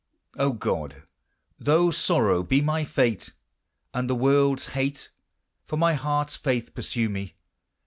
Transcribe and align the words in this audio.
O 0.35 0.51
God! 0.53 1.03
though 1.59 1.91
sorrow 1.91 2.41
be 2.41 2.59
my 2.59 2.83
fate, 2.83 3.35
And 3.93 4.09
the 4.09 4.15
world's 4.15 4.69
hate 4.69 5.11
For 5.67 5.77
my 5.77 5.93
heart's 5.93 6.35
faith 6.35 6.73
pursue 6.73 7.07
me. 7.07 7.35